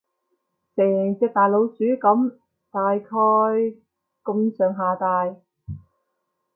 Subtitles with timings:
[0.75, 2.35] 成隻大老鼠噉，
[2.71, 3.07] 大概
[4.25, 5.35] 噉上下大